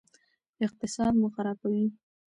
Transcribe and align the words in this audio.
اقتصاد 0.65 1.13
مو 1.19 1.27
خرابوي. 1.35 1.85